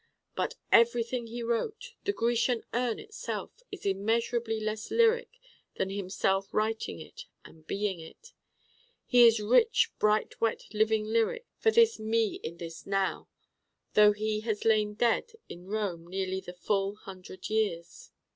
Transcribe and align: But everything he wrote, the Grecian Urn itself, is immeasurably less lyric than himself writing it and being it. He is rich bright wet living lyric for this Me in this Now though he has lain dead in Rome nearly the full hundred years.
But 0.35 0.55
everything 0.71 1.27
he 1.27 1.43
wrote, 1.43 1.93
the 2.05 2.11
Grecian 2.11 2.63
Urn 2.73 2.97
itself, 2.97 3.61
is 3.71 3.85
immeasurably 3.85 4.59
less 4.59 4.89
lyric 4.89 5.29
than 5.75 5.91
himself 5.91 6.51
writing 6.51 6.99
it 6.99 7.25
and 7.45 7.67
being 7.67 7.99
it. 7.99 8.33
He 9.05 9.27
is 9.27 9.39
rich 9.39 9.91
bright 9.99 10.41
wet 10.41 10.63
living 10.73 11.05
lyric 11.05 11.45
for 11.59 11.69
this 11.69 11.99
Me 11.99 12.39
in 12.41 12.57
this 12.57 12.87
Now 12.87 13.27
though 13.93 14.11
he 14.13 14.39
has 14.39 14.65
lain 14.65 14.95
dead 14.95 15.33
in 15.47 15.67
Rome 15.67 16.07
nearly 16.07 16.39
the 16.41 16.53
full 16.55 16.95
hundred 16.95 17.51
years. 17.51 18.09